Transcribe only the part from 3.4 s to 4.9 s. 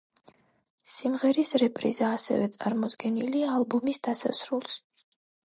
ალბომის დასასრულს.